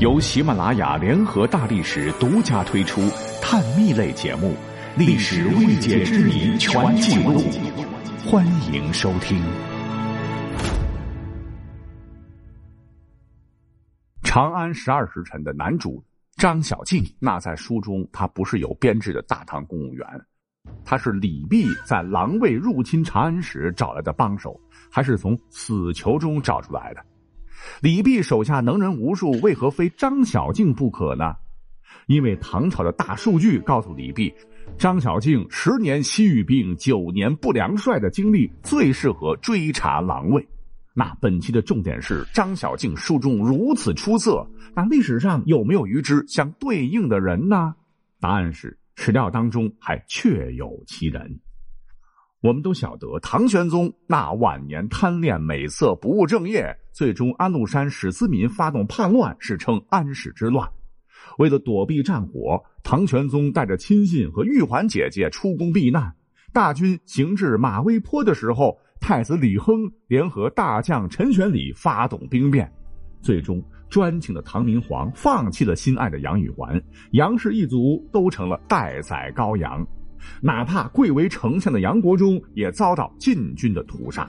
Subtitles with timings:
[0.00, 3.02] 由喜马拉雅联合大历史独家推出
[3.42, 4.54] 探秘类节目
[4.98, 7.38] 《历史未解之谜全记录》，
[8.26, 9.38] 欢迎收听。
[14.22, 16.02] 长安十二时辰的男主
[16.36, 20.06] 张小敬，那在书中他不是有编制的大唐公务员，
[20.82, 24.58] 他是李泌在狼卫入侵长安时找来的帮手，
[24.90, 27.04] 还是从死囚中找出来的。
[27.80, 31.34] 李泌手下能人无数，为何非张小敬不可呢？
[32.06, 34.32] 因为唐朝的大数据告诉李泌，
[34.76, 40.46] 张小敬十年西域兵，九年不良帅的经历最适合追查狼卫。
[40.92, 47.74] 那本期的重点是张小敬书中如此出色，那历史上有没有与之相对应的人呢？
[48.18, 51.38] 答案是史料当中还确有其人。
[52.42, 60.66] 我们都晓得，唐玄宗那晚年贪恋美色，不务正业，最终安禄山史思明发动叛乱，史称安史之乱。
[61.36, 66.10] 为了躲避战火，唐玄宗带着亲信和玉环姐姐出宫避难。
[66.50, 72.72] 大军行至马嵬坡的时候，太子李亨联合大将陈玄礼发动兵变，
[73.20, 79.86] 最终专情的唐明皇放弃了心爱的杨玉环，杨氏一族都成了待宰羔羊。
[80.40, 84.28] 哪怕贵为丞相的杨国忠也遭到禁军的屠杀。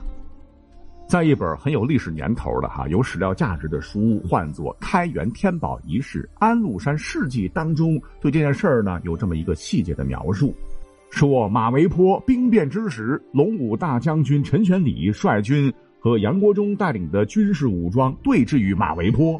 [1.07, 10.55] 在一本很有历史年头的哈有史料价值的书，唤作《开元天宝遗事安禄山事迹》当中，对这件事儿呢有这么一个细节的描述：
[11.09, 19.37] 说马嵬坡兵变之时，龙武大将军陈玄礼率军和杨国忠带领的军事武装对峙于马嵬坡，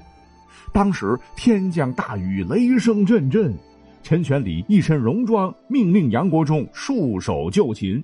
[0.74, 3.58] 当时天降大雨，雷声阵阵。
[4.04, 8.04] 陈玄礼一身戎装，命令杨国忠束手就擒。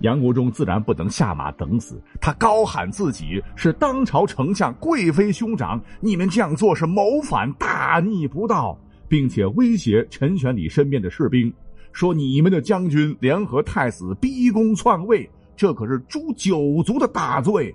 [0.00, 11.50] 杨国忠自然不能下马等死，他高喊自己是当朝丞相、贵妃兄长，你们这样做是谋反，大逆不道，并且威胁陈玄礼身边的士兵，
[11.92, 15.26] 说你们的将军联合太子逼宫篡位，
[15.56, 17.74] 这可是诛九族的大罪。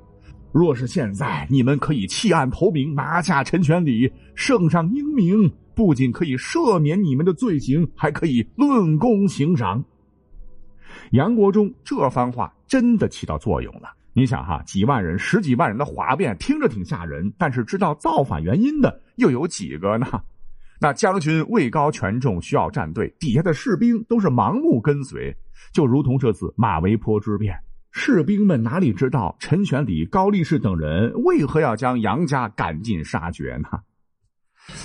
[0.52, 5.52] 若是现在你们可以弃暗投明，拿下陈玄礼，圣上英明。
[5.82, 9.84] 不仅可以赦免你们的罪行，还可以论功行赏。
[11.10, 13.90] 杨国忠这番话真的起到作用了。
[14.14, 20.06] 你想哈，几万人、十几万人的哗变，听着挺吓人，但是知道造反原因的又有几个呢？
[20.80, 25.36] 那将军位高权重，需要站队，底下的士兵都是盲目跟随，
[25.74, 27.58] 就如同这次马嵬坡之变，
[27.92, 33.80] 士兵们哪里知道陈玄礼、高力士等人为何要将杨家赶尽杀绝呢？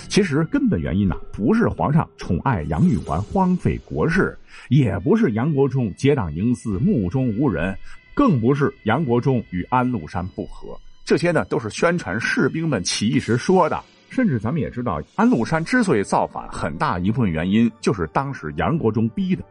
[0.07, 4.37] 其实根本原因呢，不是皇上宠爱杨玉环荒废国事，
[4.69, 7.77] 也不是杨国忠结党营私目中无人，
[8.13, 10.77] 更不是杨国忠与安禄山不和。
[11.05, 13.81] 这些呢，都是宣传士兵们起义时说的。
[14.09, 19.43] 甚至咱们也知道，安禄山之所以造反，很大一部分原因就是当时杨国忠逼的。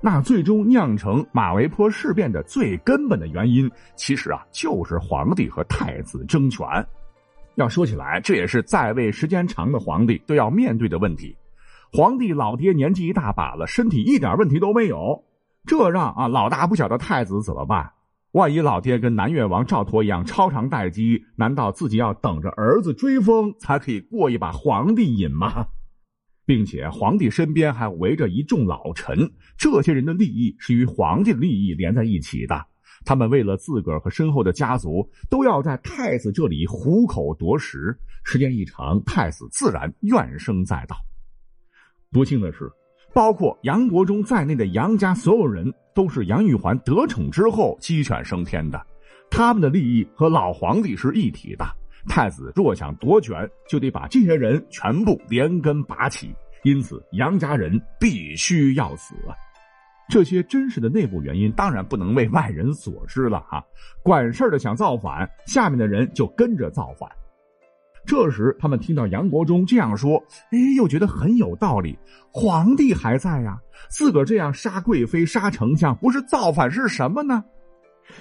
[0.00, 6.66] 那最终酿成马嵬坡事变的最根本的原因，其实啊，就是皇帝和太子争权。
[7.58, 11.36] 要说起来，这也是在位时间长的皇帝都要面对的问题。
[11.92, 15.24] 皇帝老爹年纪一大把了，身体一点问题都没有，
[15.66, 17.90] 这让啊老大不小的太子怎么办？
[18.30, 25.66] 万一老爹跟南越王赵佗一样超长待机，难道自己要等着儿子追封才可以过一把皇帝瘾吗？
[26.46, 32.64] 并且皇帝身边还围着一众老臣，这些人的利益是与皇帝的利益连在一起的。
[33.08, 37.98] 他们为了自个儿和身后的家族，都要在太子这里虎口夺食。
[38.22, 40.94] 时间一长，太子自然怨声载道。
[42.12, 42.70] 不幸的是，
[43.14, 48.78] 包括杨国忠在内的杨家所有人，都是杨玉环得宠之后鸡犬升天的。
[49.30, 51.64] 他们的利益和老皇帝是一体的。
[52.10, 56.30] 太子若想夺权，就得把这些人全部连根拔起。
[56.62, 59.14] 因此，杨家人必须要死。
[60.08, 63.62] 这些真实的内部原因当然不能为外人所知了哈。
[64.02, 67.08] 管事儿的想造反，下面的人就跟着造反。
[68.06, 70.16] 这时他们听到杨国忠这样说，
[70.50, 71.98] 哎，又觉得很有道理。
[72.32, 73.60] 皇帝还在呀，
[73.90, 77.44] 自个儿这样杀贵妃、杀丞相，不是造反是什么呢？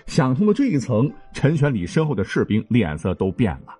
[0.06, 3.74] 想通了这一层，陈玄礼身后的士兵脸色都变了。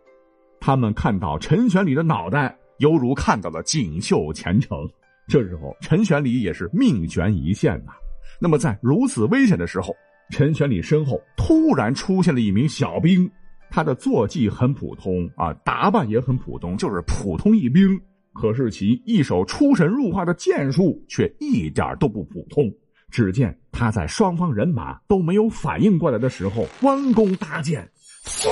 [0.62, 4.90] 他们看到陈玄礼的脑袋，犹如看到了锦绣前程。
[5.28, 7.92] 这时候，陈玄礼也是命悬一线呐。
[8.40, 9.96] 那么，在如此危险的时候，
[10.30, 13.30] 陈玄礼身后突然出现了一名小兵，
[13.70, 18.00] 他的坐骑很普通啊，打扮也很普通，就是普通一兵。
[18.34, 22.72] 可是其一手出神入化的剑术却一点都不普通。
[23.10, 27.90] 只见他在双方人马都没有反应过来的时候，弯弓搭箭，
[28.26, 28.50] 嗖！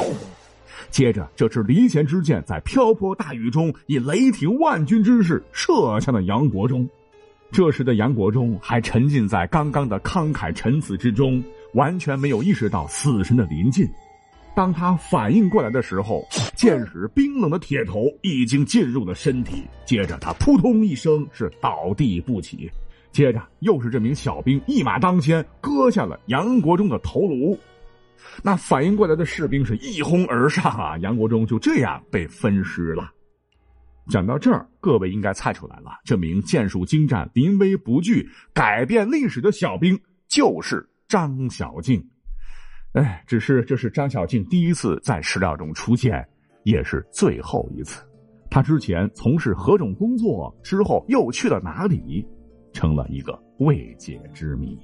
[0.95, 6.87] 接着，这支离弦之箭在瓢泼大雨中以雷霆万钧之势射向了杨国忠。
[7.51, 11.43] 这时的杨国忠还沉浸在刚刚的慷慨陈词之中，
[11.73, 13.85] 完全没有意识到死神的临近。
[14.55, 16.25] 当他反应过来的时候，
[16.55, 19.65] 箭矢冰冷的铁头已经进入了身体。
[19.83, 22.71] 接着，他扑通一声是倒地不起。
[23.11, 27.59] 接着，又是这名小兵一马当先，割下了杨国忠的头颅。
[28.43, 33.11] 那反应过来的士兵是一哄而上啊，杨国忠就这样被分尸了。
[34.07, 42.07] 讲到这儿，各位应该猜出来了，这名剑术精湛、临危不惧、改变历史的小兵就是张小静。
[42.93, 46.23] 哎，只是这是张小静第一次在史料中出现，
[46.63, 48.03] 也是最后一次。
[48.49, 52.25] 他之前从事何种工作，之后又去了哪里，
[52.73, 54.79] 成了一个未解之谜。